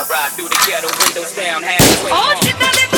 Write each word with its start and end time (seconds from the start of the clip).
I 0.00 0.08
ride 0.08 0.32
through 0.32 0.48
the 0.48 0.56
ghetto, 0.66 0.88
windows 1.04 1.30
down, 1.36 1.62
halfway. 1.62 2.10
Oh, 2.10 2.32
Original 2.32 2.89